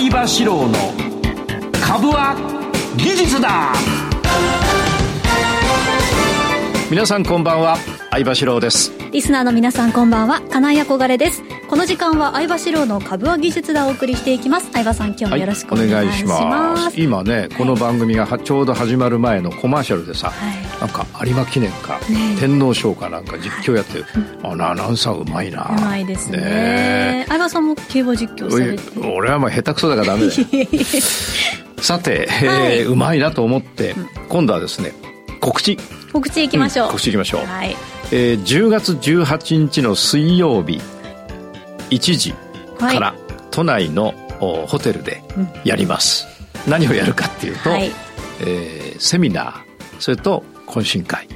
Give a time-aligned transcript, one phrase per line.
[0.00, 0.72] 相場志郎の
[1.86, 2.34] 株は
[2.96, 3.74] 技術だ。
[6.90, 7.76] 皆さんこんばんは
[8.10, 8.92] 相場志郎です。
[9.12, 11.42] リスナーの皆さんこんばんは金井憧れです。
[11.70, 14.72] この時間は相場志郎の株は技術だをお送りしていきます。
[14.72, 16.42] 相場さん今日もよろしくお願いします。
[16.42, 17.00] はい、ます。
[17.00, 25.62] 今ねこの番組がちょうど始まる前のコマーシャルでさ、はい、なんか有馬記念か、ね、天皇賞かなんか実況やってる、はい、あのアナウンサーうまいな。
[25.62, 26.38] うまいですね。
[26.38, 27.24] ね。
[27.28, 29.08] 相葉さんも競馬実況されて。
[29.08, 30.66] 俺はまあ下手くそだからダメだよ。
[31.80, 33.94] さて、えー、うまいなと思って、
[34.28, 34.92] 今度はですね
[35.38, 35.78] 告知。
[36.12, 37.76] 告知いきましょう、うん、告知いきましょう、はい。
[38.10, 40.80] えー、10月18日の水曜日
[41.90, 42.34] 1時
[42.78, 43.14] から
[43.50, 45.22] 都内のホテルで
[45.64, 46.26] やります、
[46.66, 47.90] うん、何をやるかっていうと、はい、
[48.40, 49.70] えー、セミナー。
[50.00, 51.28] それと懇親会。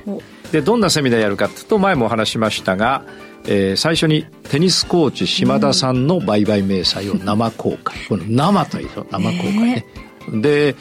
[0.52, 3.04] でどんなセミナーやるかっていうと前もお話しましたが、
[3.46, 9.86] えー、最初にテニスコーチ島田さんの売買明細を生公開、うん、この生という生公開ね、
[10.28, 10.76] えー、で、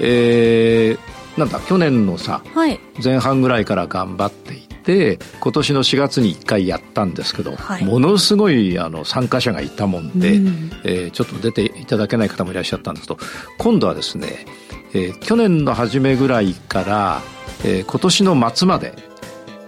[0.00, 13.20] えー、なんだ去年のさ、はい、前半ぐらいから頑張っていて今年の4月に1回やったんですけど、はい、ものすごいあの参加者がいたもんで、うん、えー、ちょっと出ていただけない方もいらっしゃったんですけど
[13.58, 14.46] 今度はですね、
[14.94, 17.20] えー、去年の初めぐらいから、
[17.66, 18.94] えー、今年の末まで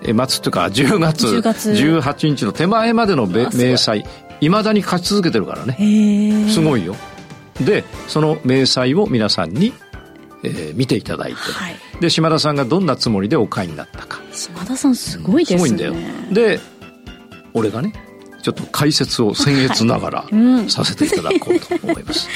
[0.03, 1.71] え末というか10月10月。
[1.73, 4.05] 18日の手前までの明細
[4.41, 6.49] いまだに勝ち続けてるからね。
[6.49, 6.97] すごいよ。
[7.61, 9.75] でその明細を皆さんに
[10.43, 14.21] えー、見ていただいて、はい、で島田さんがどんなつもりでお買いになったか。
[14.33, 15.95] 島田さんすごいですね、すごいんだよ。
[16.33, 16.61] で
[17.53, 17.93] 俺がね
[18.43, 20.25] ちょっと解説を僭越ながら
[20.69, 22.33] させていただこうと思います、は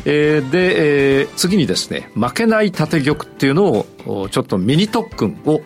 [0.00, 5.62] い、えー、で、えー、次にですね負けない縦玉っていうのをちょっとミニ特訓を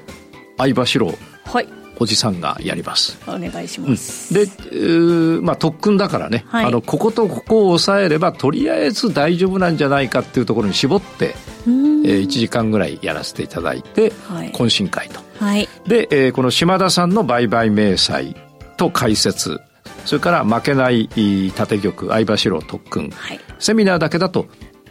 [0.58, 1.68] 相場四郎、はい、
[2.00, 3.18] おじさんがやります。
[3.26, 11.34] お願いします、うん、で、まあ、特訓だからね、はい、あのこことここを抑えればとりあえず大丈夫なんじゃないかっていうところに絞って、
[11.66, 18.34] えー、1時間ぐらいやらせていただいて、はい、懇親会と、はい、で、えー、この島田さんの売買明細
[18.78, 19.60] と解説
[20.06, 21.08] それから負けない
[21.54, 24.46] 縦玉相場四郎特訓、はい、セミナーだけだと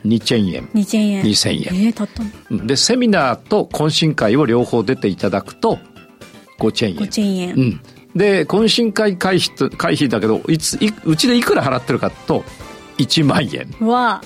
[0.05, 0.67] 2チェン円。
[0.67, 1.23] 2チェン円。
[1.23, 2.23] 2000円、えー、たった
[2.65, 5.79] でセミナーと懇親会を両方出ていただくと
[6.59, 6.97] 5チェン円。
[6.97, 7.55] 5チェン円。
[7.55, 7.81] うん。
[8.15, 12.43] で、懇親会会費と、会費だけど、いつ、いうちでいくら払ってるかと、
[12.97, 13.87] 1万円。
[13.87, 14.21] わ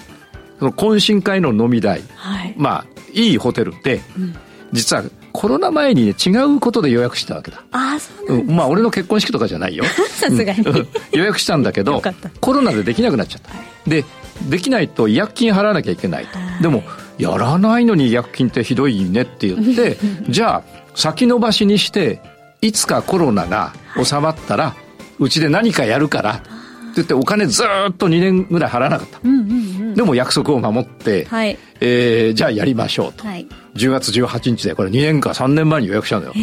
[0.59, 2.01] その懇親会の飲み代。
[2.15, 2.55] はい。
[2.57, 4.35] まあ、いいホテルで、うん、
[4.71, 7.63] 実はコロナ前にね、違うことで予約したわけだ。
[7.71, 9.83] ああ、そうなん、うん、まあ、俺の結婚式とかじゃないよ。
[10.09, 10.65] さすがに、
[11.11, 12.01] 予約したんだけど、
[12.39, 13.49] コロナでできなくなっちゃった。
[13.49, 13.55] は
[13.87, 14.05] い、で、
[14.49, 16.37] できないと違約金払わなきゃいけないと。
[16.61, 16.83] でも、
[17.17, 19.97] やらないのに違約金ってひどいねって言って、
[20.29, 22.21] じゃあ、先延ばしにして、
[22.61, 24.75] いつかコロナが収まったら、
[25.19, 29.19] うちで何かやるから、って言ってお金ずっと2年ぐらい払わなかった。
[29.23, 29.53] うんうんう
[29.91, 33.25] ん、でも約束を守って、はい、えー、じゃあやりましょうと。
[33.25, 36.33] はい、10月18日で、これ2年か3年前に予約したのよ。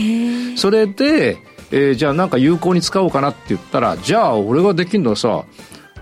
[0.56, 1.38] それで、
[1.70, 5.44] えー、じゃあなんか有効に使おうかなって言ったら、じゃあ俺ができるのはさ、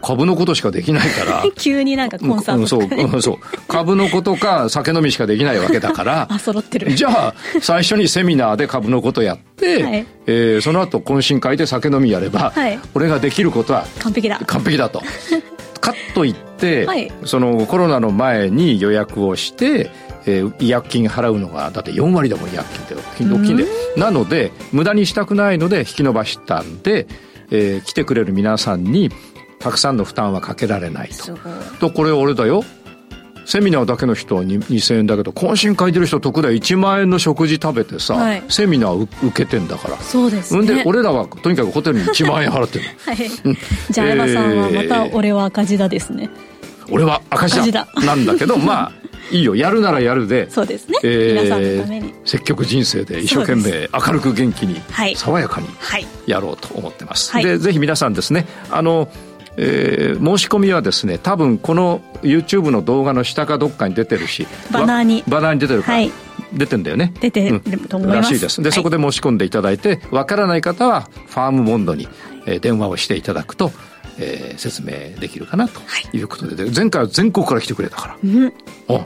[0.03, 1.45] 株のことしかできないから。
[1.57, 3.37] 急になんかコンサート、うん、そう、うん、そう。
[3.69, 6.27] 株のことか酒飲みしかできないわけだから。
[6.31, 6.93] あ揃ってる。
[6.95, 14.41] じゃあ最初にセミナーで株のことやって、はい、えー、その後懇親会で酒飲みやれば、はい、俺ができることは完璧だ。
[14.47, 15.03] 完璧だと。
[15.81, 19.91] かといって、はい、そのコロナの前に予約をして
[20.29, 23.65] えー、違約金払うのがだって4割でも違約金って大きいんで
[23.97, 27.07] なので無駄にしたくないので引き延ばしたんで、
[27.51, 29.11] えー、来てくれる皆さんに
[29.59, 31.37] たくさんの負担はかけられないと。
[31.81, 32.65] とこれ俺だよ。
[33.49, 36.55] セミナーだけの人は2000円だけど懇親会出る人得だよ。
[36.57, 39.97] 1万円の食事食べてさ、はい、セミナー受けてんだから。
[39.97, 40.67] そうですね。
[40.67, 43.17] で俺らはとにかくホテルに1万円払ってる はい、
[43.91, 46.29] じゃあ山さんはまた俺は赤字だですね、
[46.87, 47.89] えー、俺は赤字だ。
[48.05, 48.93] なんだけど まあ
[49.31, 49.57] いいよ。
[49.57, 50.51] やるならやるで。
[50.51, 52.13] そうですね、えー、皆さんのために。
[52.27, 54.79] 積極人生で一生懸命明るく元気に、
[55.17, 55.69] 爽やかに
[56.27, 58.47] やろうと思ってます、はい、でぜひ皆さんですね。
[58.71, 59.09] あの
[59.61, 65.25] えー、申し込みはですね多分この YouTube の動画の下かどっかに出てるしバナーに。
[65.27, 65.91] バナーに出てるか。
[65.91, 66.13] ら、はい、
[66.53, 67.13] 出てんだよね。
[67.21, 68.63] 出てると思います、らしいです。
[68.63, 72.09] で、はい、そこで申し込んでいただいてわからない方はファームモンドに、
[72.47, 73.73] えー、電話をしていただくと、
[74.19, 75.81] えー、説明できるかなと
[76.13, 76.23] い。
[76.23, 78.53] うことで、はい、前回は全国から来てくれたから、うん、
[78.87, 79.05] お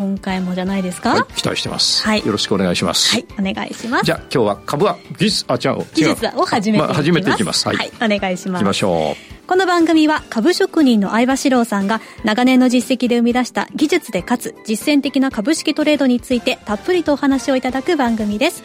[0.00, 3.10] 今回もじゃないですか、はい、期待してます、はい、よろしくお願いします。
[3.10, 4.04] はいお願いします。
[4.06, 7.68] じゃあ今日は株は技術あ違う技術を始めていきます、まあ、始めていきます。
[7.68, 8.62] はい、はい、お願いします。
[8.62, 9.40] いきましょう。
[9.46, 18.62] この番組は株職人の相場志郎さんが長年の実績で生み出した技術でかつ実践的な株式トレードについてたっぷりとお話をいただく番組です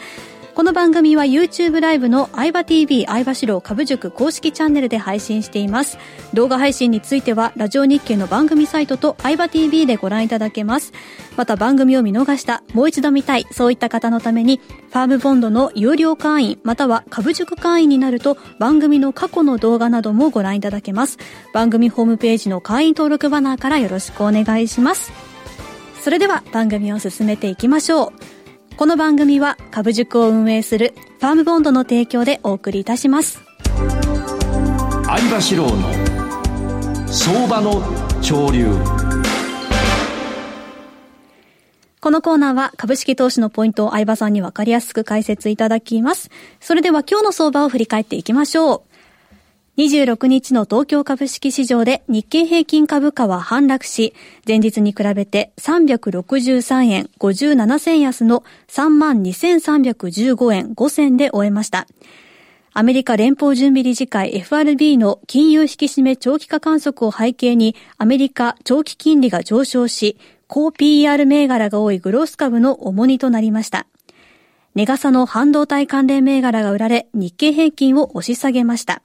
[0.56, 5.98] この番組は YouTube ライブの相葉 TV 相葉四郎株塾公式チャンネルで配信しています。
[6.32, 10.94] 動画配信についてはラジオ日経の番組サイトと相葉 TV でご覧いただけます。
[11.36, 21.18] また番組を見逃した、もう一度見たい、そういった方のために、ファームボンドの有料会員、または株塾会員になると番組の過去の動画などもご覧いただけます。
[21.52, 25.12] 番組ホームページの会員登録バナーからよろしくお願いします。
[26.00, 28.35] それでは番組を進めていきましょう。
[28.76, 33.42] この番組は株塾を運営するファームボンドの提供でお送りいたします
[35.06, 37.82] 相場志郎の相場の
[38.22, 38.66] 潮流
[42.02, 46.30] このコーナーは株式投資のポイントを相場さんにわかりやすく解説いただきます。
[46.60, 48.82] それでは今日の相場を振り返っていきましょう。
[49.76, 54.14] 26日の東京株式市場で日経平均株価は反落し、
[54.46, 61.86] 前日に比べて363円57銭安の32,315円5銭で終えました。
[62.72, 73.86] アメリカ連邦準備理事会 FRB の金融引き締め長期化観測を背景にアメリカ長期金利が上昇し、高 PR 銘柄が多いグロース株の重荷となりました。
[74.74, 79.02] ネガサの半導体関連銘柄が売られ、日経平均を押し下げました。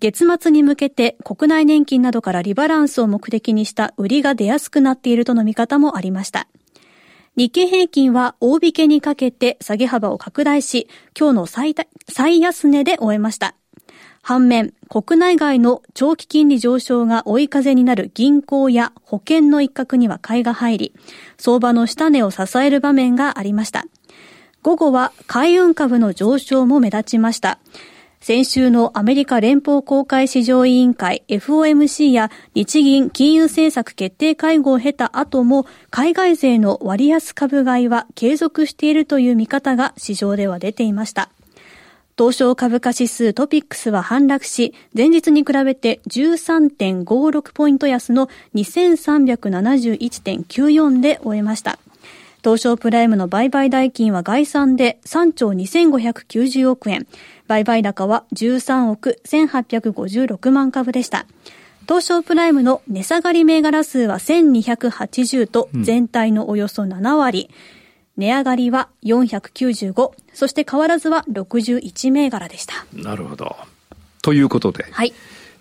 [0.00, 6.48] 月末に向けて国内年金などからリバランスを目的にした売りが出やすくなっているとの見方もありました。
[7.36, 10.88] 日経平均は大引けにかけて下げ幅を拡大し、
[11.18, 11.74] 今日の最
[12.08, 13.54] 最安値で終えました。
[14.22, 20.94] 反面、国内外の長期金利上昇が追い風になる銀行や保険の一角には買いが入り、
[21.38, 23.84] 相場の下値を支える場面がありました。
[24.62, 27.60] 午後は海運株の上昇も目立ちました。
[28.20, 41.30] 先週のアメリカ連邦公開市場委員会 FOMC や日銀金融政策決定会合を経た後も海外勢の割安株買いは継続しているという見方が市場では出ていました。
[42.18, 51.78] 東証株価指数トピックスは反落し、前日に比べて13.56ポイント安の2371.94で終えました。
[52.46, 57.08] 東証プライムの売買代金は概算で3兆2590億円。
[57.48, 61.26] 売買高は13億1856万株でした。
[61.88, 67.50] 東証プライムの値下がり銘柄数は1280と全体のおよそ7割。
[68.16, 72.86] うん、値上がりは495、そして変わらずは61銘柄でした。
[72.92, 73.56] なるほど。
[74.22, 75.12] ということで、はい。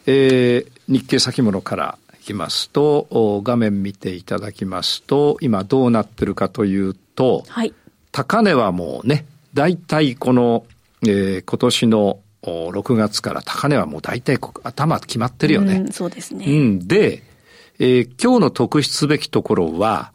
[0.06, 7.74] えー、日経先物からいきますと、画面見ていただきますと、今どうなってるかというと、はい。
[8.12, 10.66] 高値はもうね、大体この
[11.07, 15.77] えー、今年の6月から高値はもう大体頭決まってるよね。
[15.77, 16.45] うん、そうですね。
[16.45, 16.88] うん。
[16.88, 17.24] で、
[17.80, 20.12] えー、今日の特筆すべきところは、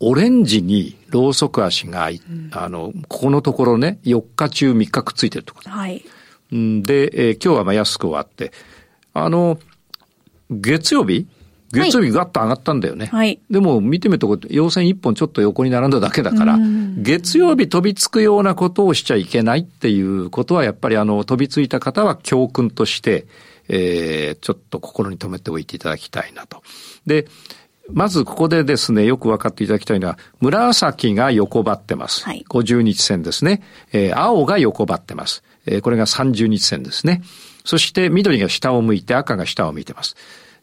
[0.00, 5.72] オレンジにロウソク足が、うん、あの、ここのところね、4日中3日くっついてるところ。
[5.72, 6.04] はい。
[6.50, 8.52] で、えー、今日はまあ安く終わって、
[9.14, 9.58] あの、
[10.50, 11.26] 月曜日？
[11.72, 13.06] 月曜日ガッと上がったんだよね。
[13.06, 13.40] はい。
[13.50, 16.58] でも見てみると、陽線一本ちょっと横に並んだだけだから、
[16.96, 23.26] 月曜日飛びつくようなことをしちゃいけないっていうことは、やっぱりあの、飛びついた方は教訓として、
[23.68, 26.62] えー、ちょっと心に留めておいていただきたいなと。
[27.06, 27.26] で、
[27.90, 32.24] まずここでですね、よく分かっていただきたいのは、紫が横ばってます。
[32.24, 33.62] はい、50日線ですね。
[33.92, 35.42] えー、青が横ばってます。
[35.66, 37.22] えー、これが30日線ですね。
[37.68, 40.16] そして緑が下を向いて赤が下を向いてます。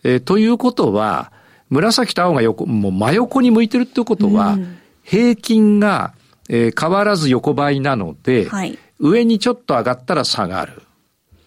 [0.04, 1.32] えー、ということは、
[1.70, 6.16] 紫と青が横、もう真横に向いてるってことは、うん、平均が、
[6.50, 10.82] えー、変わらず横ばいなので、はい、上にちょっと上がったら下がる。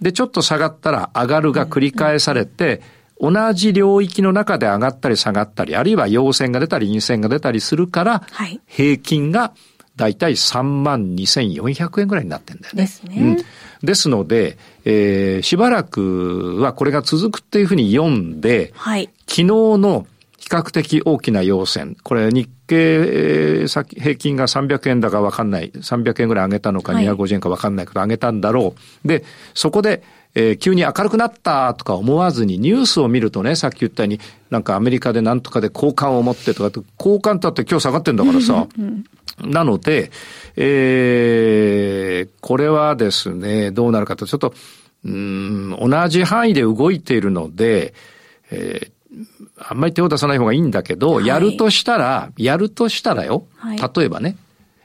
[0.01, 2.81] で、ちょっと下がったら上がるが繰り返されて、
[3.19, 9.55] うん、同じ領域の中で上がったり下がったり、あるいは陽線が出たり陰線が出たりするから、はい、平均が
[9.97, 12.83] だいたい3万2400円ぐらいになってんだよね。
[12.83, 13.17] ですね。
[13.19, 13.45] うん
[13.83, 14.59] ですので、
[14.91, 20.07] えー、しばらくはこれが続くっていうふうに読んで、はい、昨日の
[20.39, 29.09] 比較的大きな要線、これ日経平均が300円だかわかんない、300円ぐらい上げたのか250円かわかんないけど上げたんだろう。
[29.09, 30.03] で、そこで、
[30.35, 38.67] えー、急に明るくなったとか思わずにニュースを見るとね、さっき言ったように、なんかアメリカでなんとかで交換を持ってとかって、交換だって今日下がってんだからさ。
[39.41, 40.11] なので、
[40.57, 44.53] えー、これはですね、どうなるかと、ちょっと、
[45.05, 47.95] うん、同じ範囲で動いているので、
[48.51, 48.93] えー、
[49.59, 54.37] あんまり手を出さない方がいいんだけど、はい、やるとしたら、やるとしたらよ、はい、例えばね、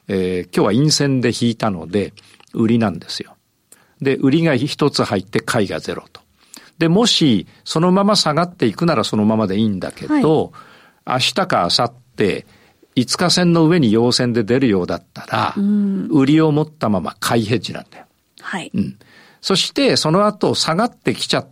[0.08, 2.13] えー、今日は陰線で引いたので、
[2.53, 3.36] 売りなんですよ。
[4.01, 6.22] で、売りが一つ入って買いがゼロと。
[6.77, 10.51] で、もし、そのまま下がっていくならそのままでいいんだけど、
[11.05, 12.46] はい、明日か明後日、
[12.96, 15.55] 5日線の上に陽線で出るようだったら、
[16.10, 18.05] 売りを持ったまま買いヘッジなんだよ。
[18.41, 18.72] はい。
[18.74, 18.98] うん。
[19.43, 21.47] そして、その後下がってきちゃっ、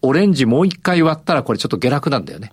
[0.00, 2.52] オレンジもう一回割ったらこれちょっと下落なんだよね。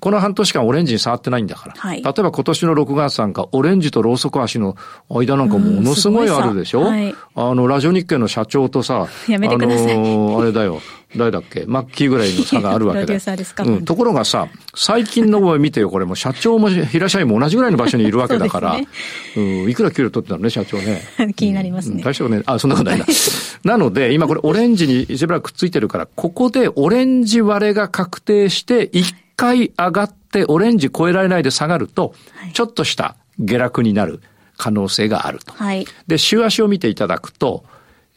[0.00, 1.74] この半年間オレンジに触ってないんだから。
[1.76, 4.74] はい、例えば今年の6月なんかオレンジとローソク足の
[5.10, 9.92] 間なんかものすごいあるでしょ、うんはい、あの、ラジオ日経の社長とさ、 やめてください。
[9.92, 10.80] あのー、あれだよ。
[11.16, 11.64] 誰だっけ？
[11.66, 13.18] マッキーぐらいの差があるわけで。
[13.64, 16.14] うん、ところがさ、最近の見てよ、これも。
[16.14, 18.88] 社長も平社員も同じぐらいの場所にいるわけだから、ね、
[19.36, 21.02] うん、いくら給料取ってたのね、社長ね。
[21.34, 22.02] 気になりますね。
[22.02, 23.06] 大将ね、あ、そんなことないな。
[23.64, 32.14] なので、今これオレンジにしばらくくっついてるから、ここでオレンジ割れが確定して、一回上がってオレンジ超えられないで下がると、
[32.52, 34.20] ちょっとした下落になる
[34.56, 35.52] 可能性があると。
[35.54, 37.64] はい、で、週足を見ていただくと、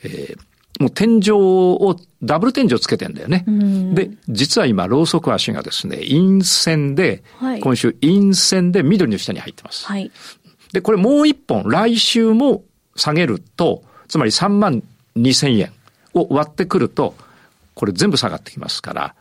[0.03, 0.39] えー、
[0.81, 3.45] もう天井を、ダブル天井つけてんだよね。
[3.93, 9.85] で、実は今、ローソク足がですね、陰線で、はい、今週陰線で緑の下に入ってます。
[9.85, 10.11] はい、
[10.73, 12.63] で、これもう一本、来週も
[12.95, 14.83] 下げると、つまり3万
[15.15, 15.71] 2千円
[16.13, 17.15] を割ってくると、
[17.73, 19.15] これ全部下がってきますから。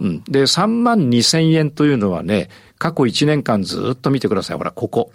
[0.00, 4.56] うん、で、3万2千円というのはね、過去1年間ずっと見てください。
[4.56, 5.12] ほら、ここ。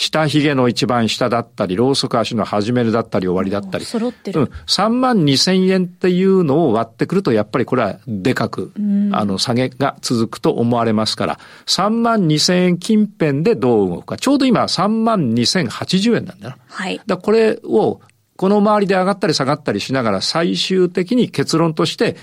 [0.00, 3.84] 下髭の一番下だったり、ローソク足の始めるだったり終わりだったり。
[3.84, 4.40] 揃ってる。
[4.40, 4.46] うん。
[4.66, 8.72] 3万2千円っていうのを割ってくると、やっぱりこれはでかく、
[9.12, 14.16] あの、下げが続くと思われますから、3万2千円近辺でどう動くか。
[14.16, 16.56] ちょうど今3万2千80円なんだな。
[16.66, 16.98] はい。
[17.06, 18.00] だこれを、
[18.36, 22.16] この周りで上がったり下がったりしながら最終的に結論として、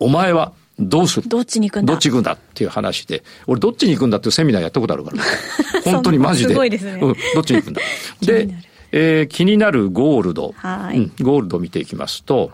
[0.00, 1.28] お前はどうする？
[1.28, 1.92] どっちに行くんだ？
[1.92, 5.22] どっち行くんだっていう話で、俺どっちに行くんだっていうセミナーやったことあるから、
[5.84, 6.50] 本当にマジで。
[6.50, 6.92] すごいですね。
[6.92, 7.82] うん、どっちに行くんだ？
[8.22, 8.48] で、
[8.90, 10.54] えー、気になるゴールド。
[10.56, 12.50] はい、うん、ゴールド見ていきますと、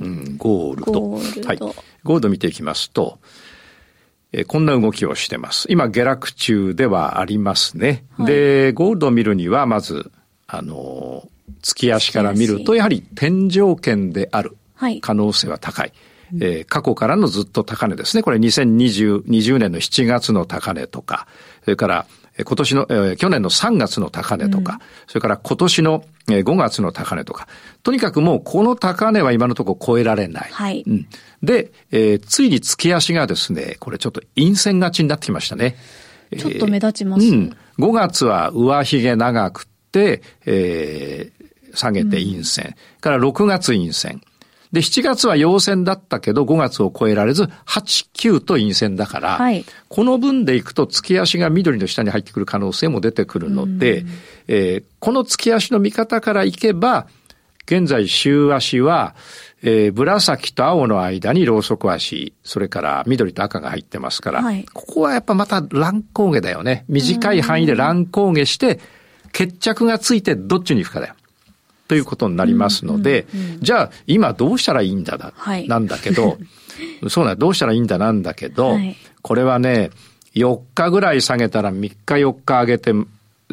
[0.00, 0.92] うん、ゴールド。
[0.92, 1.48] ゴールド。
[1.48, 1.58] はい。
[1.58, 3.18] ゴールド見ていきますと、
[4.32, 5.66] えー、こんな動きをしてます。
[5.70, 8.04] 今、下落中ではありますね。
[8.16, 10.10] はい、で、ゴールドを見るには、まず、
[10.46, 11.28] あの
[11.62, 14.56] 月足から見ると、やはり天井圏である
[15.00, 15.86] 可能性は高い。
[15.86, 15.92] はい
[16.34, 18.22] えー、過去からのずっと高値ですね。
[18.22, 21.26] これ2020 20年の7月の高値とか、
[21.64, 22.06] それから
[22.44, 27.48] 今年の、えー、去年の3月の高値とか、うん、それから今年の5月の高値とか、
[27.82, 30.50] とにかくもうこの高値は今のところ超えられない。
[30.52, 30.84] はい。
[30.86, 31.06] うん、
[31.42, 35.76] で、えー、ついに月足がですね、これちょっと陰線勝ちになってきましたね。
[36.36, 37.56] ちょっと目立ちます、ね、うん。
[37.78, 42.74] 5月は上髭長くて、えー、下げて陰線。
[42.96, 44.20] うん、から6月陰線。
[44.72, 47.50] で、7月は陽線だったけど、5月を超えられず、8、
[48.14, 54.04] 9と陰線だから、はい、この分でいくと月足が緑の下に入ってくる可能性も出てくるので、
[54.48, 57.06] えー、この月足の見方からいけば、
[57.66, 59.16] 現在週足は、
[59.62, 66.84] えー、紫と青の間にローソク足、それから緑と赤が入ってますから、はい、ここはやっぱまた乱高下だよね。
[66.88, 68.78] 短い範囲で乱高下して、
[69.32, 71.14] 決着がついてどっちに行くかだよ。
[71.88, 73.26] ということになりますので、
[73.60, 76.38] じゃあ今どうしたらいいんだだ、はい、なんだけど、
[77.08, 79.90] そうなどうしたらいいんだなんだけど、はい、これはね、
[80.34, 82.92] 4日ぐらい下げたら3日4日上げて、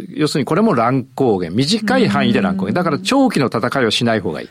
[0.10, 2.74] 要するにこれも乱高下、短い範囲で乱高下。
[2.74, 4.50] だから長期の戦いをしない方がいい。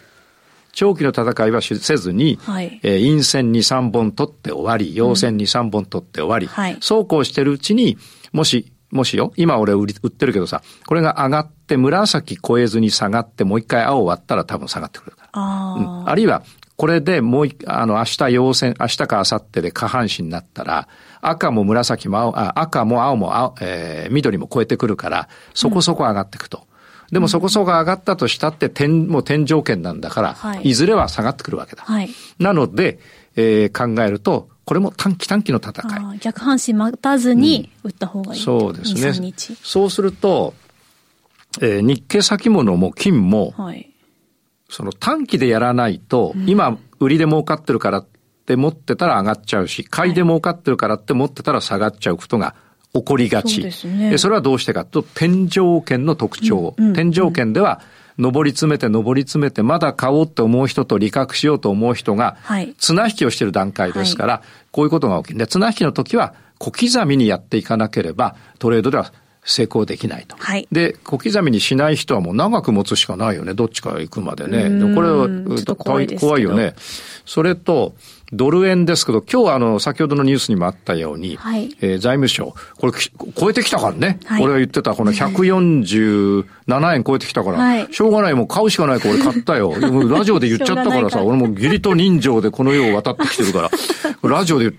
[0.73, 7.99] 長期の戦いはせずに、はい、えー、陰線に3本取って終わり、陽線に3本取って終わり、うんはい、そうこうしてるうちに、
[8.33, 15.29] もしもしよ、今俺売り売ってるけどさ、これが上がって紫超えずに下がってもう一回青割ったら多分下がってくるから。
[15.33, 16.43] あ,、うん、あるいは、
[16.77, 20.89] これでもうあの、明日陽線、明日か明後日で下半身になったら、
[21.23, 26.59] 赤も紫も青、あ赤も青も青、えー、緑も超えてくるから、そこそこ上がっていくと。
[26.59, 26.73] うん
[27.13, 31.83] でもそこそこ上がったとしたって天、もう天井圏なんだから、はい、いずれは下がってくるわけだ。
[31.85, 32.09] はい、
[32.39, 32.99] なので、
[33.37, 35.73] えー、考えると、これも短期短期の戦
[36.15, 36.19] い。
[36.19, 39.35] 逆半身待たずに打った方がいい、うん、そうですね。
[39.63, 40.55] そうすると、
[41.61, 43.91] えー、日経先物も金も、はい、
[44.69, 48.07] その短期でやらないと、うん、今売りで儲かってるからっ
[48.47, 52.55] て持ってたら上がっちゃうし、買いで儲かってるからって持ってたら下がっちゃうことが
[52.95, 53.71] 起こりがち。
[53.73, 56.75] そね、それはどうしてかと、天井圏の特徴。
[56.77, 56.87] うん。
[56.89, 57.81] うん、天井圏では、
[58.23, 62.37] 上り詰めて上り詰めて、まだ買おうって思う人と利確しようと思う人が、
[62.79, 65.39] 綱引きをしている段階ですから、はい、こういうことが起きる。
[65.39, 69.13] で、綱引きの時は、小刻みにやっていかなければ、トレードでは
[69.45, 70.37] 成功できないと。
[70.39, 73.55] はい、で、小刻みにしない人はもう長く持つしかないよね。
[73.55, 74.71] どっちか行くまでね。
[74.71, 75.29] でこれは
[75.77, 76.75] 怖いよね。
[77.27, 77.95] それと、
[78.33, 82.93] ドル円ですけど、今日はあの、先ほどのニュースにもあったように、はい、えー、財務省、これ、
[83.37, 84.19] 超えてきたからね。
[84.25, 89.75] はい、俺が言ってた、この147円超えてきたから、はい、しょうがない、もう買うしかないから俺買ったよ。
[90.09, 93.71] ラジオで言っちゃったからさ、俺も義理と人情でこの世を渡ってきてるか
[94.23, 94.77] ら、ラジオで、こ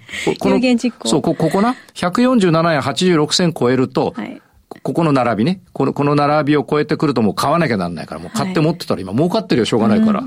[0.50, 0.60] の、
[1.06, 4.42] そう、ここな、147円86銭超えると、はい。
[4.82, 10.24] ここの並びね、この、この並びを超えてくるともう買わなきゃなんないから、もう買って持ってたら今儲かってるよ、しょうがないから。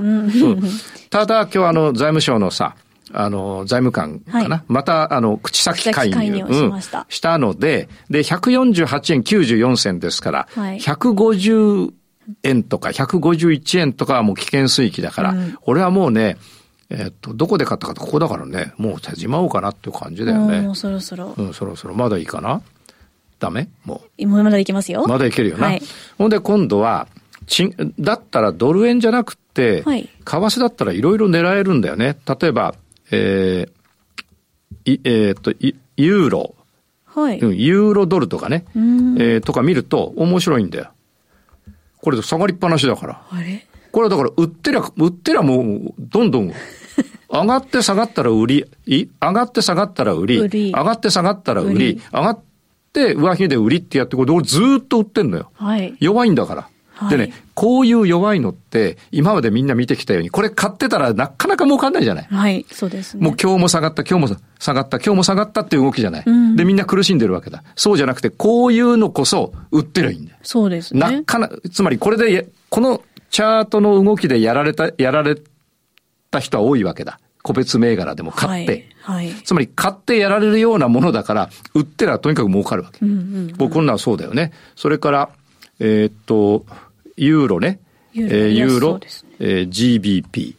[1.11, 2.77] ただ、今日あの、財務省のさ、
[3.13, 11.93] あの、財務官かな、はい、また、あの、口先介入をしました、うん、したので、で、148円94銭ですから、はい、150
[12.43, 16.37] 円とか151円とかはもう危険水域だから、うん、俺はもうね、
[16.91, 20.61] えっと、どこで買ったかとここだからね、もう手じまおうかなっていう感じだよね。
[20.63, 21.35] もうそろそろ。
[21.37, 21.95] うん、そろそろ。
[21.95, 22.63] まだいいかな？
[23.39, 23.69] ダメ？
[23.85, 24.27] もう。
[24.27, 25.07] まだいけますよ。
[25.07, 25.67] まだいけるよな？
[25.67, 25.83] はい、
[26.17, 27.09] ほんで今度は、
[27.47, 32.17] ちだったらドル円じゃなくて、はい、為替だったらいろいろ狙えるんだよね。
[32.41, 32.75] 例えば、
[33.11, 35.53] えー、いえー、っと、
[35.97, 36.55] ユーロ。
[37.05, 37.39] はい。
[37.41, 38.65] ユーロドルとかね。
[38.75, 40.91] えー、とか見ると面白いんだよ。
[42.03, 43.23] これ下がりっぱなしだから。
[43.31, 43.67] あれ？
[43.91, 46.53] これはだから売ってりゃ、売ってりゃもう、どんどん、
[47.33, 49.07] 上がって下がったら売り、い？
[49.21, 52.41] 上がって下がったら売り、上がって下がったら売り、上がっ
[52.93, 55.51] て上髭で売りってやって、これ俺ずっと売ってんのよ。
[55.55, 55.97] はい。
[55.99, 56.69] 弱いんだから。
[56.99, 62.25] はい、でね、こういう弱いのって、今までみんな見てきたように、これ買ってたらなかなか儲かんないじゃない。
[62.25, 63.23] はい、そうですね。
[63.23, 66.23] もう今日も下がった、今日も下がった、今日も下がったっていう動きじゃない。
[66.25, 67.63] うん、で、みんな苦しんでるわけだ。
[67.75, 70.39] そうじゃなくて、こういうのこそ売ってりゃいいんだよ。
[70.43, 71.01] そうですね。
[71.01, 75.37] なかな、つまりこれで、このチャートの動きでやられた、やられ
[76.31, 77.21] た人は多いわけだ。
[77.43, 78.89] 個別銘柄でも買って。
[79.03, 79.27] はい。
[79.29, 83.05] はい、つまり買ってやられるようなものだから、売ってりゃとにかく儲かるわけ。
[83.05, 84.53] うんうんうん、僕こんなはそうだよね。
[84.75, 85.29] それから、
[85.79, 86.65] えー、っと、
[87.17, 87.81] ユーロね、
[88.13, 89.01] ユーロ、えー、ユーロ、ね
[89.39, 90.57] えー、GBP、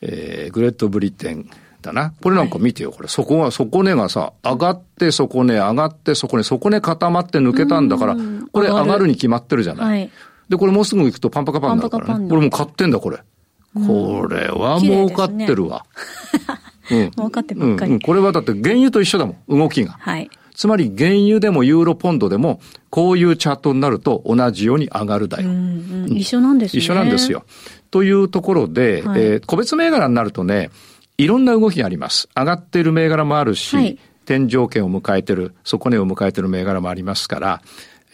[0.00, 1.48] えー、グレートブリテン
[1.80, 2.12] だな。
[2.22, 3.08] これなんか見てよ、これ。
[3.08, 8.16] そこは、底値がさ、上がって底値、上がって底値、底値固まって抜けたんだから、
[8.52, 9.86] これ上がるに決まってるじゃない。
[9.86, 10.10] はい、
[10.48, 12.28] で、これもうすぐ行くとパンパカパンだからね。
[12.28, 13.18] これもう買ってんだ、これ。
[13.74, 15.84] これは儲かってるわ。
[16.90, 17.10] うん。
[17.12, 18.00] 儲かってばっかり、うん。
[18.00, 19.92] これはだって原油と一緒だもん、動きが。
[19.92, 20.30] はい。
[20.54, 25.48] つまり原油でもユーロポンドでも、こういうチャートになると同じように上がるだよ。
[25.48, 26.82] うんうん、一緒なんですね。
[26.82, 27.44] 一緒なんですよ。
[27.90, 30.70] というところで、はい、えー、個別銘柄になるとね、
[31.18, 32.28] いろんな動きがあります。
[32.36, 37.62] 上がっている銘柄もあるし、はい、天井圏を迎えてる、底値を迎えてる銘柄もありますから、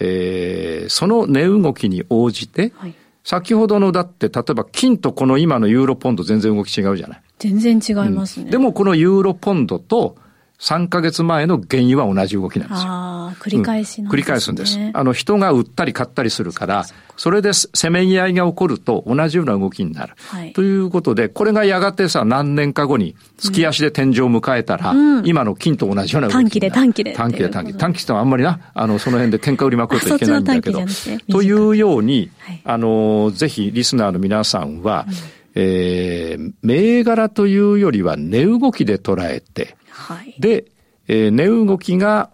[0.01, 7.23] えー、その値動きに応じて、はい、先ほどのだって、例えば金とこの今のユーロポンド全然動き違うじゃない。
[7.39, 8.47] 全然違いますね。
[8.47, 10.17] うん、でもこのユーロポンドと、
[10.61, 12.89] 3ヶ月前の原油は同じ動きなんですよ。
[12.89, 14.79] ああ、繰り返しなんですね、うん、繰り返すんです。
[14.93, 16.85] あの、人が売ったり買ったりするから、
[17.17, 20.15] それでせめぎ合いが起こると同じような動きになる。
[20.17, 26.51] はい、ということで、これがやがてさ、何年か後に、月足で天井を迎えたら、うん、今の金と同じような動きになる。
[26.51, 27.13] 短期で短期で。
[27.13, 27.79] 短期で短期で。
[27.79, 30.83] 短期ってあんまりな、あの、その辺で喧嘩売りまくるといけないんだけど。
[31.31, 35.15] というように、はい、あの、ぜひリスナーの皆さんは、うん、
[35.55, 40.67] えー、銘柄というよりは値動きで捉えて、はい、で、
[41.09, 42.31] えー、値動きが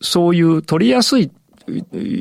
[0.00, 1.30] そういう取りやすい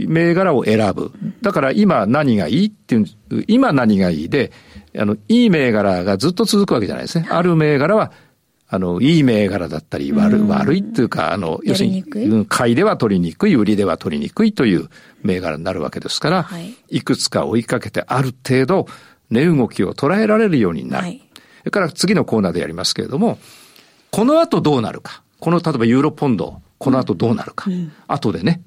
[0.08, 1.12] 銘柄を選ぶ。
[1.41, 3.05] だから今何がいいっていう、
[3.47, 4.51] 今何がいいで、
[4.97, 7.27] あの、いい銘柄がずっと続くわけじゃないですね。
[7.29, 8.12] ある銘柄は、
[8.71, 12.03] あの、いい銘柄だったり、悪、悪いっていうか、あの、要するに、
[12.47, 14.89] 買いでは取りにくい、売りでは取りにくいという
[15.23, 18.88] 銘柄になるわけですから、はい、いくつか追いかけてある程度、
[19.32, 21.03] 値動きを捉えられるようになる。
[21.03, 21.21] はい、
[21.60, 23.39] それから次のコーナーでやりますけれども、
[24.12, 25.24] この後どうなるか。
[25.39, 27.69] この例えばユーロポンド、この後どうなるか。
[27.69, 28.62] うん、後でね、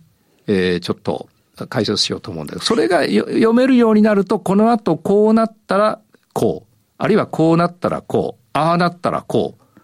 [0.47, 1.29] えー、ちょっと
[1.69, 6.01] 解説しようと思うんだけど、それが読めるようになると、この後こうなったら
[6.33, 6.73] こう。
[6.99, 8.43] あるいはこうなったらこう。
[8.53, 9.81] ああなったらこう。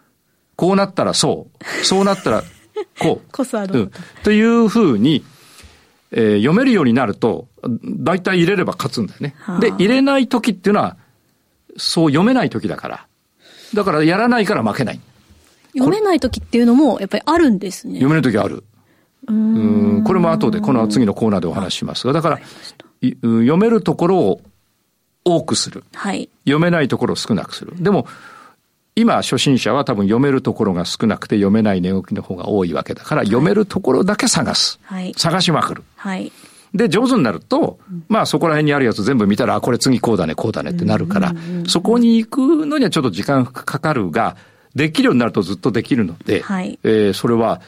[0.57, 1.49] こうなったらそ
[1.83, 1.85] う。
[1.85, 2.45] そうなったら
[3.01, 3.33] こう。
[3.33, 3.93] こそある、うん。
[4.23, 5.25] というふうに、
[6.11, 7.49] えー、読めるようになると、
[7.85, 9.35] 大体入れれば勝つんだよね。
[9.61, 10.97] で、入れない時っていうのは、
[11.77, 13.07] そう読めない時だから。
[13.75, 15.01] だからやらないから負けない。
[15.79, 17.95] 読めない時っていうのもやっぱりあるんですね。
[17.95, 18.65] 読めない時ある。
[19.27, 22.41] うんこれも後で、この次のコーナーでお話ししますが、だから、
[23.03, 24.41] 読めるところを
[25.25, 25.85] 多くする。
[25.95, 26.31] はい。
[26.45, 27.75] 読めないところを少なくする。
[27.77, 28.07] でも、
[28.95, 34.81] 今、初心者は多分読めるところが少なくて読めない値動きの方が多いわけだから、読めるところだけ探す。
[34.83, 35.13] はい。
[35.17, 35.85] 探しまくる。
[35.97, 36.33] はい。
[36.75, 41.33] で、上手になると、まあそこら辺にあるやつ全部見たら、あ、これ次こうだね、こうだねってなるから、
[41.67, 44.37] そこに行くのにはちょっと時間かかるが、
[44.79, 47.61] できるようになるとずっとできるので、はい、えー、それは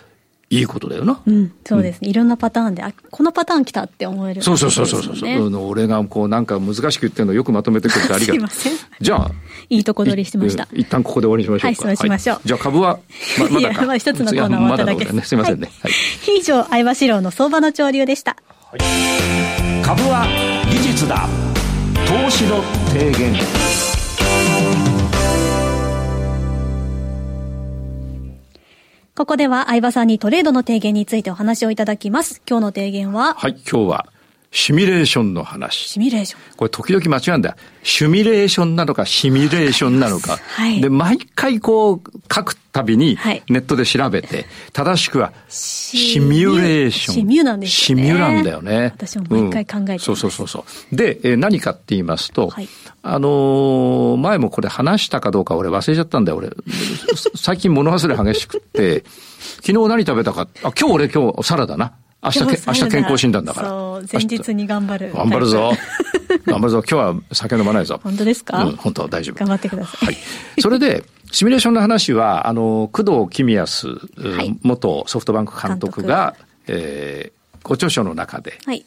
[0.49, 1.21] いいことだよな。
[1.27, 5.69] うん、そうですね、うん、いろんなパターンで、あ、このパターン来たって思える、ね、そうそうそうそうそう。
[5.69, 8.49] 俺がこうなんか難しく言ってるのよくまとめてくれてありがとう。
[8.51, 8.89] すいません。
[9.01, 9.31] じゃあ。
[9.69, 10.69] いいとこ取りしてました。
[10.73, 12.37] 一旦ここで終わりにしましょうはい、そうしましょう。
[12.37, 12.99] はい、じゃあ株は、
[13.39, 13.87] ま、まだか。
[13.87, 15.17] まあ一つのコーナー終わっただけです。
[15.17, 15.71] ね、すいませんね。
[15.83, 15.93] はい。
[16.39, 18.37] 以上、相場志郎の相場の潮流でした。
[18.71, 18.81] はい、
[19.85, 20.27] 株は
[20.71, 21.29] 技術だ。
[22.07, 23.90] 投資の提言。
[29.21, 32.41] ここでは相葉さんにトレードの提言についてお話をいただきます。
[32.49, 33.35] 今日の提言は？
[33.35, 34.07] はい、今日は
[34.53, 35.89] シミュレーションの話。
[35.91, 36.41] シミュレーション。
[36.57, 37.57] これ時々間違うんだ。
[37.85, 40.39] シミュレーションなのか、シミュレーションなのか。
[40.39, 40.81] はい。
[40.81, 42.01] で、毎回こう、
[42.33, 43.17] 書くたびに、
[43.49, 47.15] ネットで調べて、正しくは、シミュレーション。
[47.15, 47.73] シミュなんですね。
[47.73, 48.93] シミュなんだよね。
[48.97, 50.97] 私も毎回考えて、うん、そうそうそうそう。
[50.97, 52.69] で、えー、何かって言いますと、はい、
[53.05, 56.51] あのー、前もこれ話したかどうか俺忘れちゃったんだよ、俺。
[57.37, 59.05] 最近物忘れ激しくって、
[59.65, 61.93] 昨日何食べたか、あ、今日俺今日サラダな。
[62.23, 63.69] 明日、明日健康診断だから。
[63.69, 65.13] そう、前日に頑張る。
[65.15, 65.73] 頑張るぞ。
[66.47, 66.83] 頑張るぞ。
[66.89, 67.99] 今日は酒飲まないぞ。
[68.05, 68.65] 本当ですか？
[68.65, 69.37] うん、本当大丈夫。
[69.39, 70.05] 頑張ってください。
[70.07, 70.17] はい。
[70.61, 78.85] それで、 シミュレーションの話は、あの、工藤公康、はい、元ソフトバンク監督が、監督えー、ご著書の中で、はい、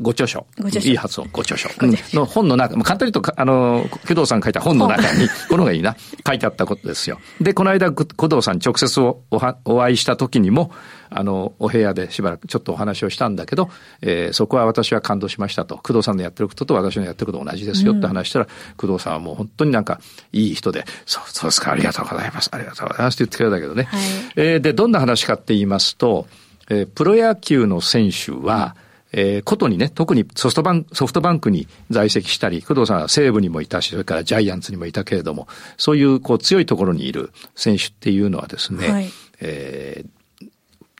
[0.00, 0.46] ご著書。
[0.58, 0.88] ご著書。
[0.88, 1.70] いい発音、ご著書。
[2.14, 7.18] の本の中、簡単に言うと、あの、工藤さん書いた本の中に、このがいいな、 書いてあったことですよ。
[7.40, 9.22] で、この間、工藤さん直接お
[9.64, 10.70] お会いした時にも、
[11.08, 13.70] あの、お部屋でしばらくちょっとお話をしたんだけど、
[14.02, 15.78] えー、そこは私は感動しましたと。
[15.78, 20.00] 工藤さんのやってることと私のやってること同じですよって話したら、うん、工藤さんはもう本当になんか
[20.32, 23.84] いい人で、そう、そうですか、ありがとうございます、ありがとうございますって言ってくれたけどね。
[23.84, 24.00] はい、
[24.36, 26.26] えー、で、どんな話かって言いますと、
[26.68, 40.48] えー、プロ野球の選手は、うんえー、ことにね、特にソフトバンク、ソフトバンクに在籍したり、工藤さんは西武にもいたし、それからジャイアンツにもいたけれども、そういうこう強いところにいる選手っていうのはですね、はい、えー、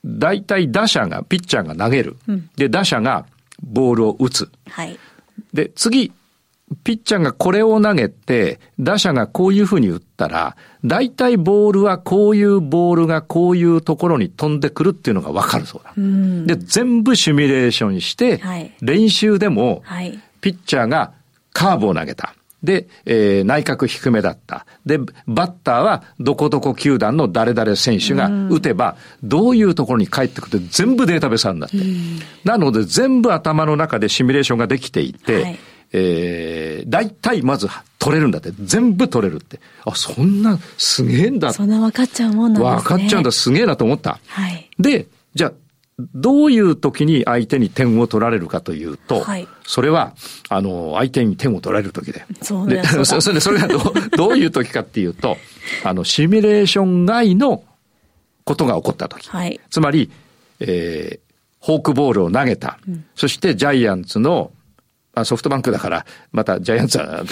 [0.05, 2.17] 大体打者が、ピッチャーが投げる。
[2.29, 3.27] うん、で、打者が
[3.63, 4.51] ボールを打つ。
[4.69, 4.99] はい、
[5.53, 6.13] で、次、
[6.83, 15.93] ピッチャーがこれを投げて、打者がこういうふうに打ったら、大体ボールはこういうボールがこういうところに飛んでくるっていうのがわかるそうだ。
[15.97, 19.85] で、全部シミュレーションして、はい、練習でも、
[20.41, 21.13] ピッチャーが
[21.53, 22.35] カーブを投げた。
[22.65, 24.67] で、えー、内角低めだった。
[24.85, 24.99] で、
[25.29, 31.77] バッターはどこどこ球団の誰々選手が打てば、どういうところに帰ってくるって全部データベースあるんだって。
[32.45, 35.59] なので全部頭の中でシミュレーションができていて、はい
[35.99, 38.53] えー、大体まず取れるんだって。
[38.61, 39.61] 全部取れるって。
[39.87, 41.55] あ、そんな、すげえんだ。
[41.55, 42.77] そんな分かっちゃうもんなんですね。
[42.77, 43.33] 分かっちゃうんだ。
[43.33, 44.21] すげえなと思った。
[44.27, 44.69] はい。
[44.79, 45.53] で、じゃあ、
[46.15, 50.15] どういう時に相手に点を取られるかというと、はい、それは、
[50.51, 52.27] あの、相手に点を取られる時で。
[52.43, 53.79] そうでそ それそれがど
[54.15, 55.39] どういう時かっていうと、
[55.83, 57.65] あの、シミュレーション外の
[58.45, 59.27] ことが起こった時。
[59.31, 60.11] はい、つまり、
[60.61, 62.79] えー、フォークボールを投げた。
[62.87, 64.51] うん、そしてジャイアンツの
[65.17, 67.25] あソフトバンクだから、またジャイアンツは、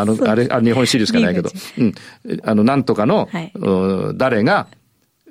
[0.00, 1.94] あの、あれ、あ日本シリーズしかないけど、うん。
[2.44, 3.52] あの、なんとかの、はい、
[4.16, 4.68] 誰が、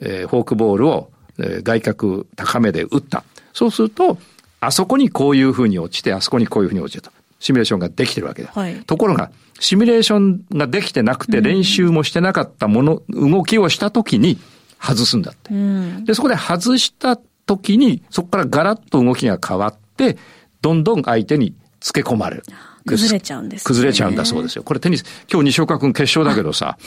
[0.02, 3.24] えー、フォークボールを、えー、外角高めで打った。
[3.54, 4.18] そうすると、
[4.60, 7.12] あそこにこういうふうに落ちて、あそこにこういうふうに落ちると。
[7.40, 8.52] シミュレーションができてるわけだ。
[8.54, 14.40] はい、ところが、シミュレーションができてなくて、練習もしてなかったもの、動きをしたときに
[14.80, 15.54] 外すんだって。
[15.54, 20.18] うん、で、そこで外したときに、そこからガラッと動きが変わって、
[20.62, 22.44] どんどん相手につけ込まれる。
[22.86, 24.64] 崩れちゃうんです、ね、崩れちゃうんだそうですよ。
[24.64, 26.78] これテニス、今日西岡君決勝だけどさ、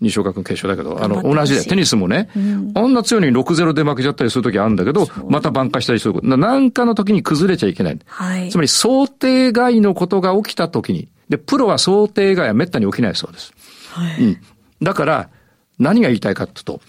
[0.00, 6.26] 西岡君決勝だけど、あの、同じで、テニスもね、うん、あんな強いのに6-0で負けちゃったりするときあるんだけど、また挽回したりすること。
[6.26, 7.98] なんかの時に崩れちゃいけない。
[8.06, 13.52] はい、つまり想定外のことが起きた時に、で、プロは想定外は滅多に起きないそうです。
[13.90, 14.40] はい、うん。
[14.82, 15.28] だから、
[15.78, 16.80] 何が言いたいかっていうと、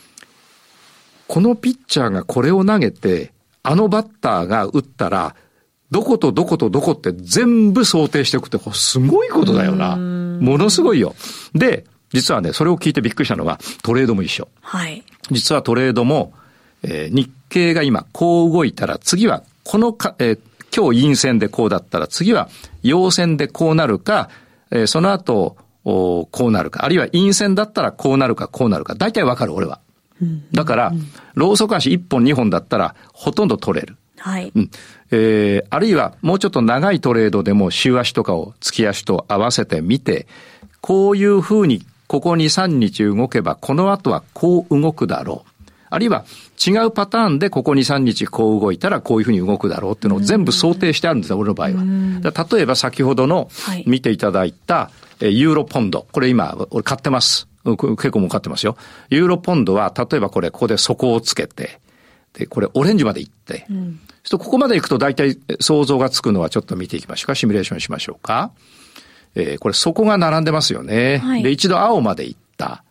[1.27, 3.33] このピッチャーがこれを投げて、
[3.63, 5.35] あのバッターが打ったら、
[5.91, 9.97] どことどことどこって全部想定しておくって、すごいことだよな。
[9.97, 11.15] ものすごいよ。
[11.53, 14.47] で、実はね、それを聞いてびっくりしたのが、トレードも一緒。
[14.61, 15.03] はい。
[15.31, 16.33] 実はトレードも、
[16.83, 20.39] えー、日経が今、こう動いたら、次は、このか、えー、
[20.75, 22.49] 今日陰線でこうだったら、次は
[22.83, 24.29] 陽線でこうなるか、
[24.71, 29.79] えー、その後、おこうなるか、あるいは陰線だったらこうなるか、こうなるか、大体わかる、俺は。
[30.53, 30.93] だから、
[31.33, 33.97] ローソク足1本2本だったら、ほとんど取れる。
[34.21, 34.51] はい。
[34.55, 34.71] うん。
[35.11, 40.27] えー、あるいはもうちょっと長いトレードでも週足とかを月足と合わせてみて、
[40.79, 45.51] こういうふうにここ2、3日動けば、この後はこう動くだろう。
[45.89, 46.23] あるいは
[46.65, 52.47] 違うパターンでここ2、3日こう動いたらこういうふうに動くだろうっていうのを全部想定してあるんですよ、俺の場合は。
[52.53, 53.49] 例えば先ほどの
[53.87, 56.07] 見ていただいたユーロポンド。
[56.11, 57.47] これ今、俺買ってます。
[57.63, 58.75] 結構儲かってますよ。
[59.09, 61.79] ユーロポンドは、例えばこれ、ここで底をつけて、
[62.33, 67.35] で、これオレンジまで行って、うん、とここまで行くと大体想像がつくのはちょっと見ていきましょうか。
[67.35, 68.51] シミュレーションしましょうか。
[69.35, 71.17] えー、これ底が並んでますよね。
[71.19, 72.83] はい、で、一度青まで行った。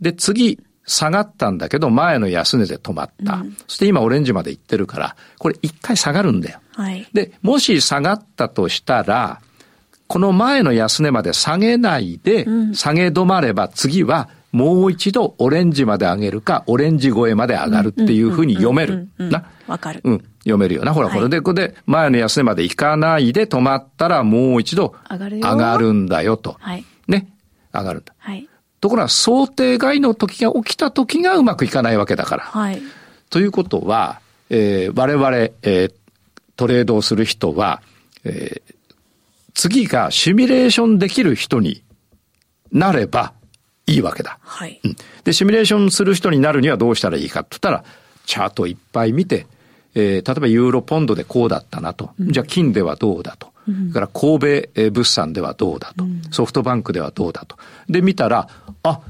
[0.00, 3.36] で、次、下がったんだけど、前の安値で止まった。
[3.36, 6.60] うん、そして今オレンジまで行ってるから、これ一回下がるんだよ。
[6.74, 9.40] はい、で、もし下がったとしたら、
[10.08, 19.08] この前の安値まで下げないで、下げ止まれば次はもう一度オレンジまで上げるか、オレンジ越えまで上がるっていうふうに読める。
[19.18, 19.44] な。
[19.66, 20.00] わかる。
[20.04, 20.24] うん。
[20.44, 20.92] 読めるよな。
[20.92, 25.18] ほら、これで、これで前の安値まで行かないで止まったらもう一度上
[25.56, 26.56] がるんだよと。
[26.58, 26.84] はい。
[27.08, 27.28] ね。
[27.72, 28.14] 上がるんだ。
[28.18, 28.48] はい。
[28.80, 32.44] ところが想定外の時が起きた時がうまくいかないわけだから。
[32.44, 32.82] はい。
[33.30, 35.92] ということは、えー、我々、えー、
[36.56, 37.80] トレードをする人は、
[38.24, 38.84] えー、
[39.54, 41.84] 次がシミュレーションできる人に
[42.72, 43.32] なれば
[43.86, 44.38] いいわけだ。
[44.42, 44.80] はい。
[44.82, 44.96] うん。
[45.22, 47.84] で、シミュレーションする人になるにはどうしたらいいかって言ったら、
[48.26, 49.46] チャートいっぱい見て、
[49.94, 52.10] えー、例えばユーロポンドでこうだったなと。
[52.18, 53.52] うん、じゃあ金ではどうだと。
[53.68, 57.56] うん、から神戸物産ではどうだと、うん、ソフトバンクではどうだと。
[57.88, 58.48] で、見たら、
[58.82, 59.00] あ、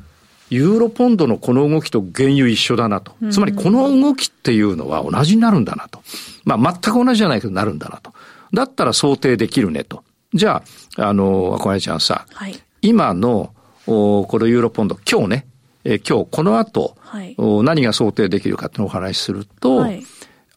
[0.51, 3.13] ユーロポンドのこの動きと原油一緒だなと。
[3.31, 6.03] つまりこの動きっていうのは同じになるんだなと。
[6.45, 8.13] まあ全く同じじゃないけどなるんだなと。
[8.53, 10.05] だったら想定できるねと。
[10.35, 10.63] じゃ
[10.99, 13.55] あ、あの、小林ちゃんさ、はい、今の、
[13.87, 15.47] おこのユーロポンド、今日ね、
[15.85, 20.05] えー、今日この後、はい、お何が想定できるかっていうのをお話しすると、はい、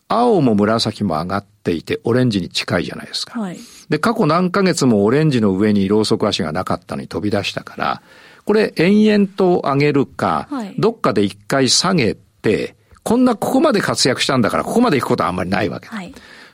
[0.08, 3.40] 青も紫も上がっていて、オレンジに近いじゃないですか。
[3.40, 3.58] はい、
[3.90, 8.02] で、過去何ヶ月もオレンジの上にローソク足がなかったのに飛び出したから、
[8.46, 15.96] これ延々と上げるか、はい、どっかで一回下げて、こんなここまで活躍したんだから、ここまで行くことはあんまりないわけだ。
[15.96, 16.14] はい、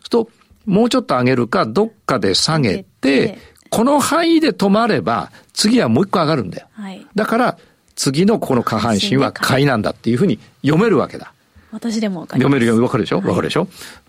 [0.10, 0.30] と、
[0.66, 3.38] もうちょっと上げるか、どっかで下げて、
[3.70, 6.68] この範囲で止まれば、次はもう一個上がるんだよ。
[6.74, 7.58] はい、だから、
[7.96, 11.34] 次のこの下半身は買いなんだっていうふうに読めるわけだ。
[11.72, 12.42] 私でもわかる。
[12.42, 13.18] 読めるよ、わかるでしょ？
[13.18, 13.68] わ、はい、かるでしょ？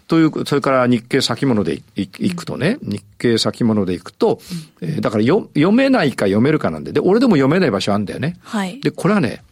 [0.09, 4.41] という、それから日経先物でいくとね、うん、日経先物でいくと、
[4.81, 8.37] うん、えー、だからよ読めないか読めるかなんで、で、俺でも読めない場所あるんだよね。
[8.43, 8.81] はい。
[8.81, 9.43] で、これはね、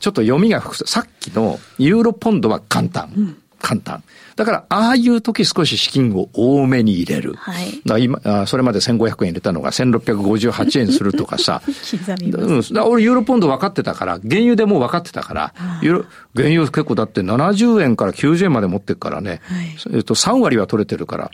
[0.00, 0.90] ちょっと読みが複雑。
[0.90, 3.12] さっきのユーロポンドは簡単。
[3.16, 4.02] うん簡単。
[4.36, 7.34] だから、ああいう時少し資金を多めに入れる。
[7.34, 7.80] はい。
[7.86, 11.62] だ今あ、それまで1500円入れたのが1658円するとかさ。
[11.90, 12.60] 刻みうん。
[12.60, 19.40] だ俺、ユーロポンド分かってたから、原油でもう分かってたから、ユーロ原油結構だって70円から90円まで持ってるからね。
[19.44, 21.30] はい、えっと、3割は取れてるから。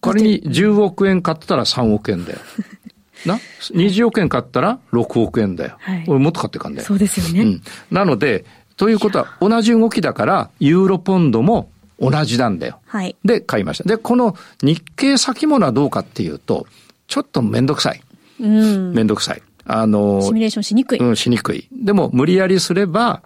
[0.00, 2.38] 仮に10 億円買ったら3億円だよ。
[3.26, 3.36] な
[3.72, 5.76] ?20 億円買ったら6億円だよ。
[5.80, 6.86] はい、俺もっと買ってかんだよ。
[6.86, 7.42] そうですよね。
[7.42, 7.62] うん。
[7.90, 8.44] なので、
[8.76, 12.80] ということは、同じ動きだから、ユーロポンドも同じなんだよ。
[12.86, 13.16] はい。
[13.24, 13.84] で、買いました。
[13.84, 16.66] で、この日経先物はどうかっていうと、
[17.06, 18.02] ちょっとめんどくさい。
[18.40, 18.92] うん。
[18.92, 19.42] めんどくさい。
[19.66, 20.98] あの、シミュレーションしにくい。
[20.98, 21.68] うん、しにくい。
[21.72, 23.22] でも、無理やりすれば、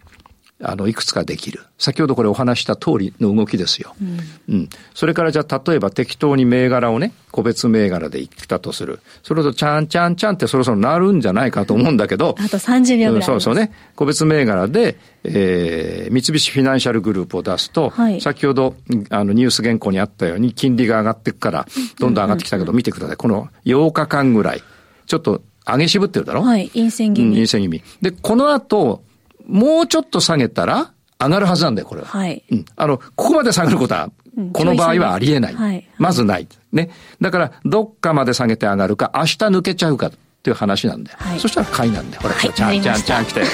[0.60, 1.60] あの、いくつかできる。
[1.78, 3.94] 先ほどこれお話した通りの動きですよ。
[4.02, 4.54] うん。
[4.54, 8.98] うん、それからじゃあ、例えば適当に銘柄をね、個別銘柄でいったとする。
[9.22, 12.34] それと、ちゃんちゃんちゃんってそろそろなるんじゃないかと思うんだけど。
[12.38, 13.72] あと30秒ぐらい、うん、そうそうね。
[13.94, 18.74] 個別銘柄で、えー、三菱フィナンシャルグループを出すと、はい、先ほど、
[19.10, 21.66] あの、ニュース原稿にあったように、金利が上がっていくから、
[22.00, 23.16] どんどん上がってきたけど、見てください。
[23.16, 24.62] この8日間ぐらい、
[25.06, 26.42] ちょっと上げ渋ってるだろ？
[26.42, 27.28] はい、陰線気味。
[27.28, 27.82] うん、陰線気味。
[28.02, 29.02] で、この後、
[29.48, 32.06] もうちょっと下げたら、上がるはずなんだよ、これは。
[32.06, 32.44] はい。
[32.50, 32.64] うん。
[32.76, 34.10] あの、ここまで下がることは、
[34.52, 35.54] この場合はありえない。
[35.54, 35.88] はい。
[35.98, 36.46] まずない。
[36.72, 36.90] ね。
[37.20, 40.12] だから、どっかまで下げて上がるか、明日抜けちゃうか。
[40.38, 41.18] っていう話なんだよ。
[41.20, 42.22] はい、そしたら買いなんだよ。
[42.22, 43.46] ほら、はい、ちゃ んちゃんちゃん来たよ。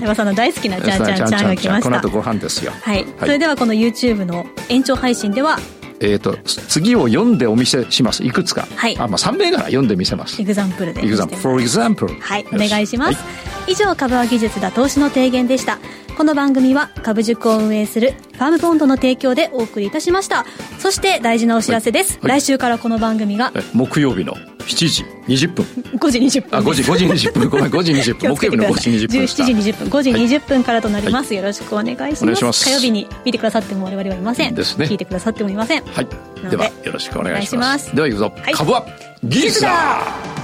[0.00, 1.82] 台場さんの大好きなちゃんちゃんちゃんが来ました。
[1.82, 2.72] この後ご飯ですよ。
[2.82, 3.04] はい。
[3.20, 5.58] それではこの YouTube の延長配信では、
[6.00, 8.24] えっ、と、次を読んでお見せします。
[8.24, 8.66] いくつか。
[8.76, 8.96] はい。
[8.98, 10.40] あ、まあ、3名から読んでみせます。
[10.40, 11.02] エグザンプルで。
[11.04, 11.40] エグザンプル。
[11.40, 12.20] for example。
[12.20, 12.46] はい。
[12.52, 13.18] お願いします。
[13.66, 15.78] 以上、株は技術だ投資の提言でした。
[16.16, 20.44] この番組は株塾を運営するファームボンドの提供でお送りいたしました。
[20.78, 22.30] そして大事なお知らせです、はい。
[22.30, 25.64] はい、来週からこの番組が木曜日の7時20分。
[25.98, 26.58] 5時20分。
[26.58, 27.48] あ5時5時20分。
[27.48, 28.30] ごめん5時20分。
[28.36, 29.88] 木曜日の5時20分17時20分。
[29.88, 32.64] 5時20分からとなります、はい、よろしくお願いします。
[32.64, 34.54] 火曜日に見てくださっても我々はいません。
[34.54, 34.86] ですね。
[34.86, 35.82] 聞いてくださってもいません。
[35.84, 36.06] はい。
[36.48, 37.94] ではよろしくお願いします。
[37.94, 38.86] では行くぞ、株は
[39.24, 40.43] 技術だ